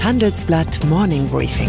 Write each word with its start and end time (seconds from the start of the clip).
Das 0.00 0.06
Handelsblatt 0.06 0.82
Morning 0.86 1.28
Briefing. 1.28 1.68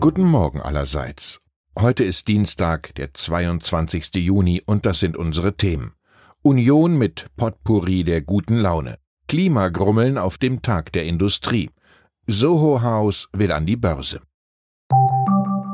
Guten 0.00 0.24
Morgen 0.24 0.60
allerseits. 0.60 1.40
Heute 1.78 2.04
ist 2.04 2.28
Dienstag, 2.28 2.94
der 2.96 3.14
22. 3.14 4.16
Juni 4.16 4.62
und 4.66 4.84
das 4.84 5.00
sind 5.00 5.16
unsere 5.16 5.56
Themen. 5.56 5.94
Union 6.42 6.98
mit 6.98 7.24
Potpourri 7.38 8.04
der 8.04 8.20
guten 8.20 8.58
Laune. 8.58 8.98
Klimagrummeln 9.28 10.18
auf 10.18 10.36
dem 10.36 10.60
Tag 10.60 10.92
der 10.92 11.04
Industrie. 11.04 11.70
Soho 12.26 12.82
House 12.82 13.30
will 13.32 13.52
an 13.52 13.64
die 13.64 13.76
Börse. 13.76 14.20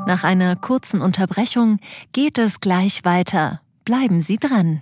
Nach 0.07 0.23
einer 0.23 0.55
kurzen 0.55 1.01
Unterbrechung 1.01 1.79
geht 2.13 2.37
es 2.37 2.61
gleich 2.61 3.03
weiter. 3.03 3.59
Bleiben 3.83 4.21
Sie 4.21 4.37
dran. 4.37 4.81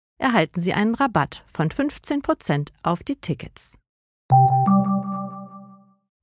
erhalten 0.21 0.61
Sie 0.61 0.73
einen 0.73 0.95
Rabatt 0.95 1.43
von 1.51 1.69
15% 1.69 2.69
auf 2.83 3.03
die 3.03 3.15
Tickets. 3.15 3.73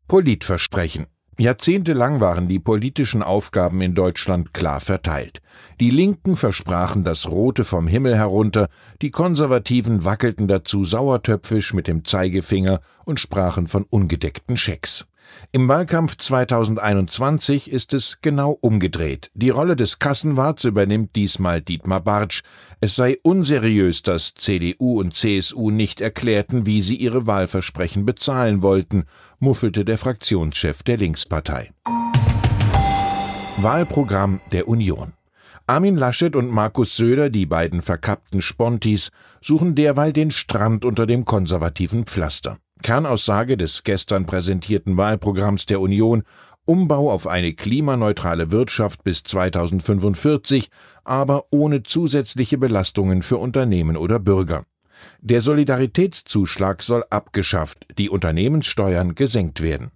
Politversprechen. 0.06 1.06
Jahrzehntelang 1.40 2.20
waren 2.20 2.48
die 2.48 2.58
politischen 2.58 3.22
Aufgaben 3.22 3.80
in 3.80 3.94
Deutschland 3.94 4.52
klar 4.52 4.80
verteilt. 4.80 5.40
Die 5.78 5.90
Linken 5.90 6.34
versprachen 6.34 7.05
das 7.05 7.28
Rote 7.28 7.64
vom 7.64 7.86
Himmel 7.86 8.16
herunter, 8.16 8.68
die 9.02 9.12
Konservativen 9.12 10.05
wackelten 10.05 10.48
dazu 10.48 10.84
sauertöpfisch 10.84 11.74
mit 11.74 11.86
dem 11.86 12.05
Zeigefinger 12.05 12.80
und 13.05 13.20
sprachen 13.20 13.68
von 13.68 13.84
ungedeckten 13.88 14.56
Schecks. 14.56 15.06
Im 15.52 15.68
Wahlkampf 15.68 16.16
2021 16.16 17.70
ist 17.70 17.94
es 17.94 18.18
genau 18.20 18.58
umgedreht. 18.60 19.30
Die 19.34 19.50
Rolle 19.50 19.76
des 19.76 19.98
Kassenwarts 19.98 20.64
übernimmt 20.64 21.16
diesmal 21.16 21.62
Dietmar 21.62 22.00
Bartsch. 22.00 22.42
Es 22.80 22.96
sei 22.96 23.18
unseriös, 23.22 24.02
dass 24.02 24.34
CDU 24.34 25.00
und 25.00 25.14
CSU 25.14 25.70
nicht 25.70 26.00
erklärten, 26.00 26.66
wie 26.66 26.82
sie 26.82 26.96
ihre 26.96 27.26
Wahlversprechen 27.26 28.04
bezahlen 28.04 28.62
wollten, 28.62 29.04
muffelte 29.38 29.84
der 29.84 29.98
Fraktionschef 29.98 30.82
der 30.82 30.98
Linkspartei. 30.98 31.72
Wahlprogramm 33.56 34.40
der 34.52 34.68
Union. 34.68 35.14
Armin 35.66 35.96
Laschet 35.96 36.34
und 36.34 36.50
Markus 36.50 36.96
Söder, 36.96 37.28
die 37.28 37.44
beiden 37.44 37.82
verkappten 37.82 38.40
Spontis, 38.40 39.10
suchen 39.42 39.74
derweil 39.74 40.12
den 40.12 40.30
Strand 40.30 40.84
unter 40.84 41.06
dem 41.06 41.24
konservativen 41.24 42.04
Pflaster. 42.06 42.58
Kernaussage 42.82 43.56
des 43.56 43.84
gestern 43.84 44.26
präsentierten 44.26 44.96
Wahlprogramms 44.96 45.66
der 45.66 45.80
Union 45.80 46.22
Umbau 46.64 47.10
auf 47.10 47.26
eine 47.26 47.54
klimaneutrale 47.54 48.50
Wirtschaft 48.50 49.02
bis 49.02 49.22
2045, 49.22 50.68
aber 51.02 51.46
ohne 51.50 51.82
zusätzliche 51.82 52.58
Belastungen 52.58 53.22
für 53.22 53.38
Unternehmen 53.38 53.96
oder 53.96 54.18
Bürger. 54.18 54.64
Der 55.20 55.40
Solidaritätszuschlag 55.40 56.83
soll 56.83 57.05
abgeschafft, 57.08 57.86
die 57.96 58.11
Unternehmenssteuern 58.11 59.14
gesenkt 59.14 59.62
werden. 59.62 59.92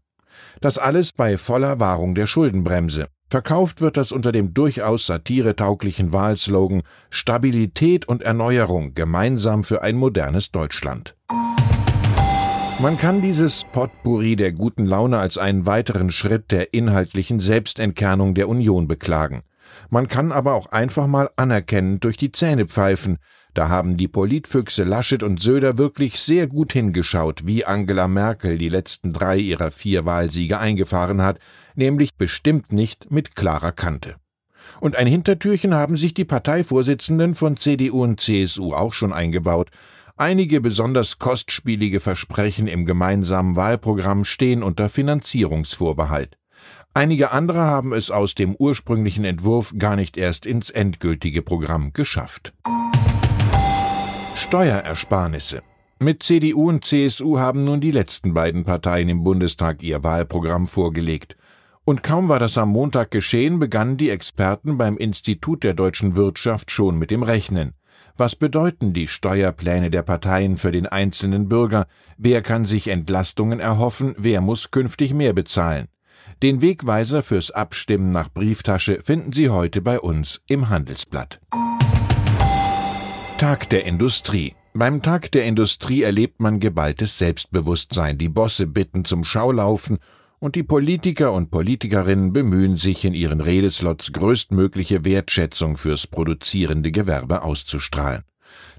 Das 0.62 0.78
alles 0.78 1.12
bei 1.12 1.36
voller 1.36 1.78
Wahrung 1.78 2.14
der 2.14 2.26
Schuldenbremse. 2.26 3.08
Verkauft 3.28 3.80
wird 3.80 3.96
das 3.96 4.12
unter 4.12 4.32
dem 4.32 4.54
durchaus 4.54 5.06
satiretauglichen 5.06 6.12
Wahlslogan 6.12 6.82
Stabilität 7.10 8.06
und 8.06 8.22
Erneuerung 8.22 8.94
gemeinsam 8.94 9.64
für 9.64 9.82
ein 9.82 9.96
modernes 9.96 10.50
Deutschland. 10.52 11.16
Man 12.82 12.98
kann 12.98 13.22
dieses 13.22 13.64
Potpourri 13.70 14.34
der 14.34 14.50
guten 14.50 14.86
Laune 14.86 15.16
als 15.20 15.38
einen 15.38 15.66
weiteren 15.66 16.10
Schritt 16.10 16.50
der 16.50 16.74
inhaltlichen 16.74 17.38
Selbstentkernung 17.38 18.34
der 18.34 18.48
Union 18.48 18.88
beklagen. 18.88 19.42
Man 19.88 20.08
kann 20.08 20.32
aber 20.32 20.54
auch 20.54 20.66
einfach 20.66 21.06
mal 21.06 21.30
anerkennend 21.36 22.02
durch 22.02 22.16
die 22.16 22.32
Zähne 22.32 22.66
pfeifen. 22.66 23.18
Da 23.54 23.68
haben 23.68 23.96
die 23.96 24.08
Politfüchse 24.08 24.82
Laschet 24.82 25.22
und 25.22 25.40
Söder 25.40 25.78
wirklich 25.78 26.18
sehr 26.18 26.48
gut 26.48 26.72
hingeschaut, 26.72 27.46
wie 27.46 27.64
Angela 27.64 28.08
Merkel 28.08 28.58
die 28.58 28.68
letzten 28.68 29.12
drei 29.12 29.36
ihrer 29.36 29.70
vier 29.70 30.04
Wahlsiege 30.04 30.58
eingefahren 30.58 31.22
hat, 31.22 31.38
nämlich 31.76 32.16
bestimmt 32.16 32.72
nicht 32.72 33.12
mit 33.12 33.36
klarer 33.36 33.70
Kante. 33.70 34.16
Und 34.80 34.96
ein 34.96 35.06
Hintertürchen 35.06 35.72
haben 35.72 35.96
sich 35.96 36.14
die 36.14 36.24
Parteivorsitzenden 36.24 37.36
von 37.36 37.56
CDU 37.56 38.02
und 38.02 38.20
CSU 38.20 38.74
auch 38.74 38.92
schon 38.92 39.12
eingebaut. 39.12 39.70
Einige 40.22 40.60
besonders 40.60 41.18
kostspielige 41.18 41.98
Versprechen 41.98 42.68
im 42.68 42.86
gemeinsamen 42.86 43.56
Wahlprogramm 43.56 44.24
stehen 44.24 44.62
unter 44.62 44.88
Finanzierungsvorbehalt. 44.88 46.38
Einige 46.94 47.32
andere 47.32 47.62
haben 47.62 47.92
es 47.92 48.12
aus 48.12 48.36
dem 48.36 48.54
ursprünglichen 48.54 49.24
Entwurf 49.24 49.74
gar 49.76 49.96
nicht 49.96 50.16
erst 50.16 50.46
ins 50.46 50.70
endgültige 50.70 51.42
Programm 51.42 51.92
geschafft. 51.92 52.54
Steuerersparnisse. 54.36 55.62
Mit 55.98 56.22
CDU 56.22 56.68
und 56.68 56.84
CSU 56.84 57.40
haben 57.40 57.64
nun 57.64 57.80
die 57.80 57.90
letzten 57.90 58.32
beiden 58.32 58.62
Parteien 58.62 59.08
im 59.08 59.24
Bundestag 59.24 59.82
ihr 59.82 60.04
Wahlprogramm 60.04 60.68
vorgelegt. 60.68 61.36
Und 61.84 62.04
kaum 62.04 62.28
war 62.28 62.38
das 62.38 62.56
am 62.58 62.68
Montag 62.68 63.10
geschehen, 63.10 63.58
begannen 63.58 63.96
die 63.96 64.10
Experten 64.10 64.78
beim 64.78 64.98
Institut 64.98 65.64
der 65.64 65.74
deutschen 65.74 66.14
Wirtschaft 66.14 66.70
schon 66.70 66.96
mit 66.96 67.10
dem 67.10 67.24
Rechnen. 67.24 67.74
Was 68.16 68.36
bedeuten 68.36 68.92
die 68.92 69.08
Steuerpläne 69.08 69.90
der 69.90 70.02
Parteien 70.02 70.56
für 70.56 70.70
den 70.70 70.86
einzelnen 70.86 71.48
Bürger? 71.48 71.86
Wer 72.18 72.42
kann 72.42 72.64
sich 72.64 72.88
Entlastungen 72.88 73.58
erhoffen? 73.58 74.14
Wer 74.18 74.40
muss 74.40 74.70
künftig 74.70 75.14
mehr 75.14 75.32
bezahlen? 75.32 75.88
Den 76.42 76.60
Wegweiser 76.60 77.22
fürs 77.22 77.50
Abstimmen 77.50 78.10
nach 78.10 78.28
Brieftasche 78.28 79.00
finden 79.02 79.32
Sie 79.32 79.48
heute 79.48 79.80
bei 79.80 79.98
uns 79.98 80.42
im 80.46 80.68
Handelsblatt. 80.68 81.40
Tag 83.38 83.70
der 83.70 83.86
Industrie. 83.86 84.54
Beim 84.74 85.02
Tag 85.02 85.32
der 85.32 85.44
Industrie 85.44 86.02
erlebt 86.02 86.40
man 86.40 86.60
geballtes 86.60 87.18
Selbstbewusstsein. 87.18 88.18
Die 88.18 88.28
Bosse 88.28 88.66
bitten 88.66 89.04
zum 89.04 89.24
Schaulaufen 89.24 89.98
und 90.42 90.56
die 90.56 90.64
Politiker 90.64 91.32
und 91.32 91.52
Politikerinnen 91.52 92.32
bemühen 92.32 92.76
sich, 92.76 93.04
in 93.04 93.14
ihren 93.14 93.40
Redeslots 93.40 94.12
größtmögliche 94.12 95.04
Wertschätzung 95.04 95.76
fürs 95.76 96.08
produzierende 96.08 96.90
Gewerbe 96.90 97.42
auszustrahlen. 97.42 98.24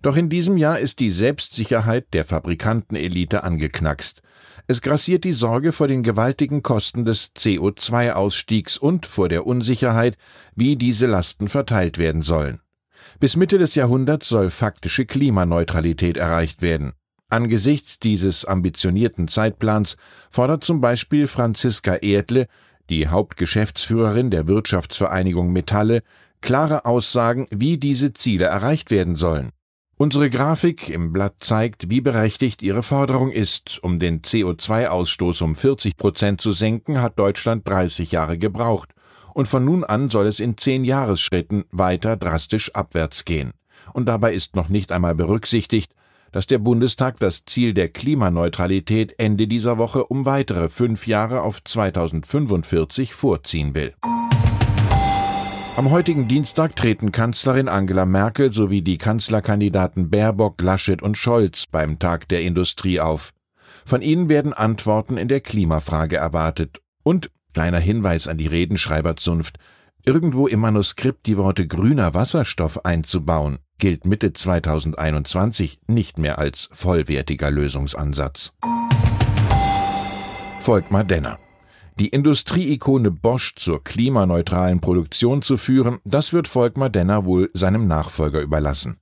Doch 0.02 0.18
in 0.18 0.28
diesem 0.28 0.58
Jahr 0.58 0.80
ist 0.80 1.00
die 1.00 1.10
Selbstsicherheit 1.10 2.14
der 2.14 2.26
Fabrikantenelite 2.26 3.46
angeknackst. 3.46 4.22
Es 4.68 4.82
grassiert 4.82 5.24
die 5.24 5.32
Sorge 5.32 5.72
vor 5.72 5.88
den 5.88 6.04
gewaltigen 6.04 6.64
Kosten 6.64 7.06
des 7.06 7.34
CO2-Ausstiegs 7.34 8.78
und 8.78 9.06
vor 9.06 9.30
der 9.30 9.48
Unsicherheit, 9.48 10.18
wie 10.58 10.76
diese 10.76 11.08
Lasten 11.08 11.48
verteilt 11.48 11.98
werden 11.98 12.24
sollen. 12.24 12.60
Bis 13.22 13.38
Mitte 13.38 13.58
des 13.58 13.76
Jahrhunderts 13.76 14.28
soll 14.28 14.50
faktische 14.50 15.06
Klimaneutralität 15.06 16.18
erreicht 16.18 16.62
werden. 16.62 16.92
Angesichts 17.34 17.98
dieses 17.98 18.46
ambitionierten 18.46 19.28
Zeitplans 19.28 19.98
fordert 20.30 20.64
zum 20.64 20.82
Beispiel 20.82 21.26
Franziska 21.26 21.96
Erdle, 21.96 22.46
die 22.92 23.08
Hauptgeschäftsführerin 23.08 24.30
der 24.30 24.46
Wirtschaftsvereinigung 24.46 25.52
Metalle, 25.52 26.04
klare 26.42 26.86
Aussagen, 26.86 27.48
wie 27.50 27.80
diese 27.80 28.14
Ziele 28.14 28.46
erreicht 28.46 28.92
werden 28.92 29.16
sollen. 29.16 29.50
Unsere 29.96 30.30
Grafik 30.30 30.90
im 30.90 31.12
Blatt 31.12 31.38
zeigt, 31.40 31.90
wie 31.90 32.02
berechtigt 32.02 32.62
ihre 32.62 32.84
Forderung 32.84 33.32
ist. 33.32 33.80
Um 33.82 33.98
den 33.98 34.22
CO2-Ausstoß 34.22 35.42
um 35.42 35.56
40 35.56 35.98
Prozent 35.98 36.40
zu 36.40 36.52
senken, 36.52 37.02
hat 37.02 37.18
Deutschland 37.18 37.68
30 37.68 38.12
Jahre 38.12 38.38
gebraucht. 38.38 38.90
Und 39.34 39.48
von 39.48 39.66
nun 39.66 39.84
an 39.84 40.12
soll 40.12 40.28
es 40.28 40.40
in 40.40 40.56
zehn 40.56 40.86
Jahresschritten 40.86 41.66
weiter 41.72 42.16
drastisch 42.16 42.76
abwärts 42.76 43.26
gehen. 43.26 43.54
Und 43.92 44.06
dabei 44.06 44.36
ist 44.36 44.56
noch 44.56 44.70
nicht 44.70 44.92
einmal 44.92 45.16
berücksichtigt, 45.16 45.96
dass 46.34 46.48
der 46.48 46.58
Bundestag 46.58 47.20
das 47.22 47.46
Ziel 47.46 47.74
der 47.74 47.88
Klimaneutralität 47.88 49.16
Ende 49.18 49.48
dieser 49.48 49.78
Woche 49.78 50.04
um 50.06 50.26
weitere 50.26 50.68
fünf 50.68 51.08
Jahre 51.08 51.42
auf 51.44 51.64
2045 51.64 53.14
vorziehen 53.14 53.74
will. 53.74 53.94
Am 55.76 55.90
heutigen 55.90 56.28
Dienstag 56.28 56.76
treten 56.76 57.12
Kanzlerin 57.12 57.68
Angela 57.68 58.06
Merkel 58.06 58.52
sowie 58.52 58.82
die 58.82 58.98
Kanzlerkandidaten 58.98 60.10
Baerbock, 60.10 60.62
Laschet 60.62 61.02
und 61.02 61.18
Scholz 61.18 61.66
beim 61.68 61.98
Tag 61.98 62.28
der 62.28 62.42
Industrie 62.42 63.00
auf. 63.00 63.32
Von 63.86 64.02
ihnen 64.02 64.30
werden 64.30 64.54
Antworten 64.54 65.18
in 65.18 65.28
der 65.28 65.42
Klimafrage 65.42 66.18
erwartet. 66.18 66.82
Und, 67.04 67.32
kleiner 67.54 67.80
Hinweis 67.80 68.28
an 68.28 68.38
die 68.38 68.48
Redenschreiberzunft, 68.48 69.58
Irgendwo 70.06 70.48
im 70.48 70.60
Manuskript 70.60 71.26
die 71.26 71.38
Worte 71.38 71.68
grüner 71.68 72.14
Wasserstoff 72.14 72.86
einzubauen, 72.86 73.60
gilt 73.78 74.06
Mitte 74.06 74.34
2021 74.34 75.80
nicht 75.88 76.18
mehr 76.18 76.40
als 76.40 76.70
vollwertiger 76.72 77.50
Lösungsansatz. 77.52 78.54
Volkmar 80.60 81.04
Denner 81.04 81.40
die 82.00 82.08
Industrieikone 82.08 83.12
Bosch 83.12 83.54
zur 83.56 83.84
klimaneutralen 83.84 84.80
Produktion 84.80 85.44
zu 85.44 85.58
führen, 85.58 86.00
das 86.06 86.34
wird 86.34 86.48
Volkmar 86.48 86.90
Denner 86.90 87.26
wohl 87.26 87.52
seinem 87.54 87.88
Nachfolger 87.88 88.42
überlassen. 88.42 88.98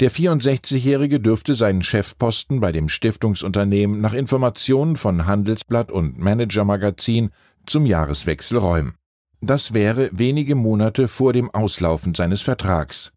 Der 0.00 0.10
64-Jährige 0.10 1.20
dürfte 1.20 1.54
seinen 1.54 1.82
Chefposten 1.82 2.60
bei 2.60 2.72
dem 2.72 2.88
Stiftungsunternehmen 2.88 4.00
nach 4.00 4.12
Informationen 4.12 4.96
von 4.96 5.26
Handelsblatt 5.26 5.92
und 5.92 6.18
Manager-Magazin 6.18 7.30
zum 7.64 7.86
Jahreswechsel 7.86 8.58
räumen. 8.58 8.94
Das 9.44 9.74
wäre 9.74 10.08
wenige 10.12 10.54
Monate 10.54 11.08
vor 11.08 11.32
dem 11.32 11.50
Auslaufen 11.50 12.14
seines 12.14 12.42
Vertrags. 12.42 13.12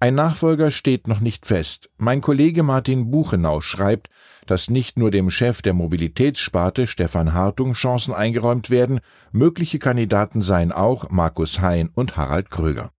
Ein 0.00 0.16
Nachfolger 0.16 0.72
steht 0.72 1.06
noch 1.06 1.20
nicht 1.20 1.46
fest. 1.46 1.88
Mein 1.98 2.20
Kollege 2.20 2.64
Martin 2.64 3.12
Buchenau 3.12 3.60
schreibt, 3.60 4.08
dass 4.46 4.70
nicht 4.70 4.98
nur 4.98 5.12
dem 5.12 5.30
Chef 5.30 5.62
der 5.62 5.74
Mobilitätssparte 5.74 6.88
Stefan 6.88 7.32
Hartung 7.32 7.74
Chancen 7.74 8.12
eingeräumt 8.12 8.70
werden, 8.70 8.98
mögliche 9.30 9.78
Kandidaten 9.78 10.42
seien 10.42 10.72
auch 10.72 11.10
Markus 11.10 11.60
Hein 11.60 11.90
und 11.94 12.16
Harald 12.16 12.50
Kröger. 12.50 12.90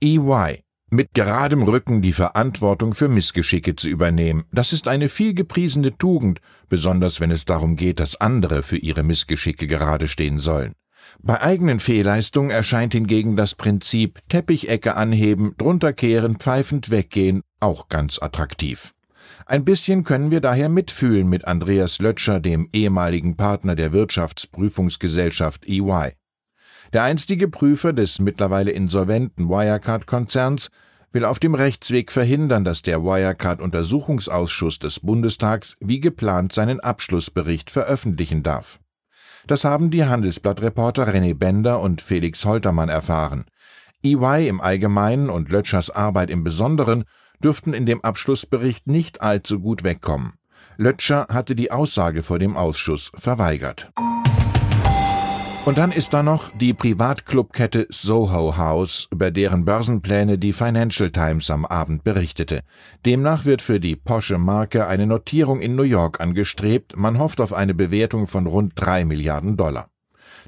EY 0.00 0.62
mit 0.90 1.12
geradem 1.12 1.64
Rücken 1.64 2.00
die 2.00 2.14
Verantwortung 2.14 2.94
für 2.94 3.08
Missgeschicke 3.08 3.76
zu 3.76 3.88
übernehmen, 3.88 4.44
das 4.50 4.72
ist 4.72 4.88
eine 4.88 5.10
viel 5.10 5.34
gepriesene 5.34 5.98
Tugend, 5.98 6.40
besonders 6.70 7.20
wenn 7.20 7.30
es 7.30 7.44
darum 7.44 7.76
geht, 7.76 8.00
dass 8.00 8.18
andere 8.18 8.62
für 8.62 8.78
ihre 8.78 9.02
Missgeschicke 9.02 9.66
gerade 9.66 10.08
stehen 10.08 10.38
sollen. 10.38 10.72
Bei 11.20 11.40
eigenen 11.40 11.80
Fehlleistungen 11.80 12.50
erscheint 12.50 12.92
hingegen 12.92 13.36
das 13.36 13.54
Prinzip 13.54 14.20
Teppichecke 14.28 14.96
anheben, 14.96 15.54
drunter 15.58 15.92
kehren, 15.92 16.36
pfeifend 16.36 16.90
weggehen 16.90 17.42
auch 17.60 17.88
ganz 17.88 18.20
attraktiv. 18.22 18.94
Ein 19.44 19.64
bisschen 19.64 20.04
können 20.04 20.30
wir 20.30 20.40
daher 20.40 20.68
mitfühlen 20.68 21.28
mit 21.28 21.46
Andreas 21.46 21.98
Lötscher, 21.98 22.40
dem 22.40 22.68
ehemaligen 22.72 23.36
Partner 23.36 23.74
der 23.74 23.92
Wirtschaftsprüfungsgesellschaft 23.92 25.66
EY. 25.66 26.12
Der 26.92 27.02
einstige 27.02 27.48
Prüfer 27.48 27.92
des 27.92 28.20
mittlerweile 28.20 28.70
insolventen 28.70 29.48
Wirecard-Konzerns 29.48 30.70
will 31.12 31.24
auf 31.24 31.38
dem 31.38 31.54
Rechtsweg 31.54 32.12
verhindern, 32.12 32.64
dass 32.64 32.82
der 32.82 33.02
Wirecard-Untersuchungsausschuss 33.02 34.78
des 34.78 35.00
Bundestags 35.00 35.76
wie 35.80 36.00
geplant 36.00 36.52
seinen 36.52 36.80
Abschlussbericht 36.80 37.70
veröffentlichen 37.70 38.42
darf. 38.42 38.78
Das 39.46 39.64
haben 39.64 39.90
die 39.90 40.04
Handelsblattreporter 40.04 41.08
René 41.08 41.34
Bender 41.34 41.80
und 41.80 42.02
Felix 42.02 42.44
Holtermann 42.44 42.88
erfahren. 42.88 43.44
EY 44.02 44.48
im 44.48 44.60
Allgemeinen 44.60 45.30
und 45.30 45.50
Lötschers 45.50 45.90
Arbeit 45.90 46.30
im 46.30 46.44
Besonderen 46.44 47.04
dürften 47.42 47.72
in 47.72 47.86
dem 47.86 48.02
Abschlussbericht 48.02 48.86
nicht 48.86 49.22
allzu 49.22 49.60
gut 49.60 49.84
wegkommen. 49.84 50.34
Lötscher 50.76 51.26
hatte 51.30 51.54
die 51.54 51.72
Aussage 51.72 52.22
vor 52.22 52.38
dem 52.38 52.56
Ausschuss 52.56 53.10
verweigert. 53.16 53.90
Und 55.68 55.76
dann 55.76 55.92
ist 55.92 56.14
da 56.14 56.22
noch 56.22 56.50
die 56.56 56.72
Privatclubkette 56.72 57.88
Soho 57.90 58.56
House, 58.56 59.06
über 59.12 59.30
deren 59.30 59.66
Börsenpläne 59.66 60.38
die 60.38 60.54
Financial 60.54 61.10
Times 61.10 61.50
am 61.50 61.66
Abend 61.66 62.04
berichtete. 62.04 62.62
Demnach 63.04 63.44
wird 63.44 63.60
für 63.60 63.78
die 63.78 63.94
Porsche 63.94 64.38
Marke 64.38 64.86
eine 64.86 65.06
Notierung 65.06 65.60
in 65.60 65.76
New 65.76 65.82
York 65.82 66.22
angestrebt, 66.22 66.96
man 66.96 67.18
hofft 67.18 67.38
auf 67.38 67.52
eine 67.52 67.74
Bewertung 67.74 68.28
von 68.28 68.46
rund 68.46 68.72
drei 68.76 69.04
Milliarden 69.04 69.58
Dollar. 69.58 69.90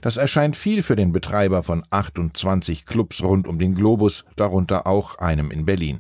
Das 0.01 0.17
erscheint 0.17 0.57
viel 0.57 0.83
für 0.83 0.97
den 0.97 1.13
Betreiber 1.13 1.63
von 1.63 1.85
28 1.91 2.87
Clubs 2.87 3.23
rund 3.23 3.47
um 3.47 3.59
den 3.59 3.75
Globus, 3.75 4.25
darunter 4.37 4.87
auch 4.87 5.17
einem 5.17 5.51
in 5.51 5.67
Berlin. 5.67 5.99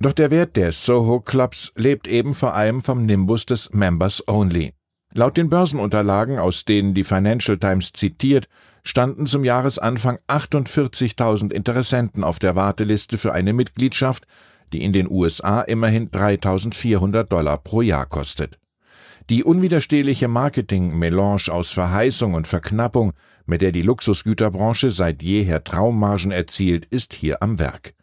Doch 0.00 0.14
der 0.14 0.30
Wert 0.30 0.56
der 0.56 0.72
Soho 0.72 1.20
Clubs 1.20 1.70
lebt 1.76 2.08
eben 2.08 2.34
vor 2.34 2.54
allem 2.54 2.82
vom 2.82 3.04
Nimbus 3.04 3.44
des 3.44 3.74
Members 3.74 4.26
Only. 4.26 4.72
Laut 5.14 5.36
den 5.36 5.48
Börsenunterlagen, 5.48 6.38
aus 6.38 6.64
denen 6.64 6.94
die 6.94 7.04
Financial 7.04 7.58
Times 7.58 7.92
zitiert, 7.92 8.48
standen 8.84 9.26
zum 9.26 9.44
Jahresanfang 9.44 10.18
48.000 10.28 11.52
Interessenten 11.52 12.24
auf 12.24 12.38
der 12.38 12.56
Warteliste 12.56 13.18
für 13.18 13.32
eine 13.32 13.52
Mitgliedschaft, 13.52 14.26
die 14.72 14.82
in 14.82 14.92
den 14.92 15.10
USA 15.10 15.62
immerhin 15.62 16.10
3.400 16.10 17.24
Dollar 17.24 17.58
pro 17.58 17.82
Jahr 17.82 18.06
kostet. 18.06 18.58
Die 19.30 19.44
unwiderstehliche 19.44 20.28
Marketing-Melange 20.28 21.48
aus 21.50 21.72
Verheißung 21.72 22.34
und 22.34 22.46
Verknappung, 22.46 23.12
mit 23.44 23.60
der 23.60 23.72
die 23.72 23.82
Luxusgüterbranche 23.82 24.90
seit 24.90 25.22
jeher 25.22 25.64
Traummargen 25.64 26.30
erzielt, 26.30 26.86
ist 26.86 27.12
hier 27.12 27.42
am 27.42 27.58
Werk. 27.58 27.94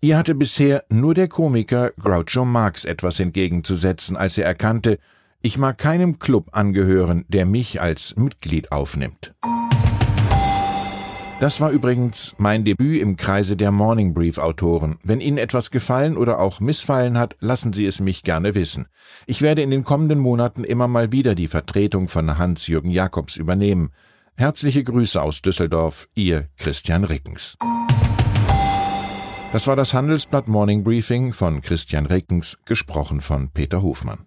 Ihr 0.00 0.18
hatte 0.18 0.34
bisher 0.34 0.84
nur 0.90 1.14
der 1.14 1.28
Komiker 1.28 1.92
Groucho 1.98 2.44
Marx 2.44 2.84
etwas 2.84 3.20
entgegenzusetzen, 3.20 4.16
als 4.16 4.36
er 4.36 4.44
erkannte, 4.44 4.98
ich 5.44 5.58
mag 5.58 5.76
keinem 5.76 6.18
Club 6.18 6.48
angehören, 6.52 7.26
der 7.28 7.44
mich 7.44 7.78
als 7.78 8.16
Mitglied 8.16 8.72
aufnimmt. 8.72 9.34
Das 11.38 11.60
war 11.60 11.70
übrigens 11.70 12.34
mein 12.38 12.64
Debüt 12.64 13.02
im 13.02 13.16
Kreise 13.16 13.54
der 13.54 13.70
Morning 13.70 14.14
Brief 14.14 14.38
Autoren. 14.38 14.96
Wenn 15.02 15.20
Ihnen 15.20 15.36
etwas 15.36 15.70
gefallen 15.70 16.16
oder 16.16 16.40
auch 16.40 16.60
missfallen 16.60 17.18
hat, 17.18 17.36
lassen 17.40 17.74
Sie 17.74 17.84
es 17.84 18.00
mich 18.00 18.22
gerne 18.22 18.54
wissen. 18.54 18.86
Ich 19.26 19.42
werde 19.42 19.60
in 19.60 19.70
den 19.70 19.84
kommenden 19.84 20.18
Monaten 20.18 20.64
immer 20.64 20.88
mal 20.88 21.12
wieder 21.12 21.34
die 21.34 21.48
Vertretung 21.48 22.08
von 22.08 22.38
Hans-Jürgen 22.38 22.90
Jakobs 22.90 23.36
übernehmen. 23.36 23.90
Herzliche 24.36 24.82
Grüße 24.82 25.20
aus 25.20 25.42
Düsseldorf, 25.42 26.08
Ihr 26.14 26.48
Christian 26.56 27.04
Rickens. 27.04 27.58
Das 29.52 29.66
war 29.66 29.76
das 29.76 29.92
Handelsblatt 29.92 30.48
Morning 30.48 30.82
Briefing 30.84 31.34
von 31.34 31.60
Christian 31.60 32.06
Rickens, 32.06 32.56
gesprochen 32.64 33.20
von 33.20 33.50
Peter 33.50 33.82
Hofmann. 33.82 34.26